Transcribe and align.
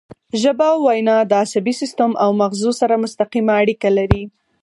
ژبه 0.41 0.65
او 0.73 0.79
وینا 0.87 1.17
د 1.25 1.31
عصبي 1.43 1.73
سیستم 1.81 2.11
او 2.23 2.29
مغزو 2.41 2.71
سره 2.81 3.01
مستقیمه 3.03 3.53
اړیکه 3.61 3.89
لري 3.97 4.23